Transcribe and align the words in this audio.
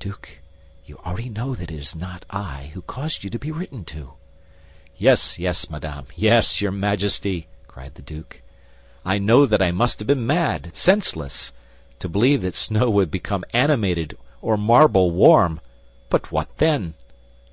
"Duke, 0.00 0.40
you 0.86 0.98
already 1.06 1.28
know 1.28 1.54
that 1.54 1.70
it 1.70 1.78
is 1.80 1.94
not 1.94 2.24
I 2.30 2.72
who 2.74 2.82
caused 2.82 3.22
you 3.22 3.30
to 3.30 3.38
be 3.38 3.52
written 3.52 3.84
to." 3.84 4.14
"Yes, 4.96 5.38
yes, 5.38 5.70
madame! 5.70 6.06
Yes, 6.16 6.60
your 6.60 6.72
Majesty!" 6.72 7.46
cried 7.68 7.94
the 7.94 8.02
duke. 8.02 8.42
"I 9.04 9.18
know 9.18 9.46
that 9.46 9.62
I 9.62 9.70
must 9.70 10.00
have 10.00 10.08
been 10.08 10.26
mad, 10.26 10.74
senseless, 10.76 11.52
to 12.00 12.08
believe 12.08 12.42
that 12.42 12.56
snow 12.56 12.90
would 12.90 13.12
become 13.12 13.44
animated 13.54 14.18
or 14.42 14.56
marble 14.56 15.12
warm; 15.12 15.60
but 16.10 16.32
what 16.32 16.56
then! 16.56 16.94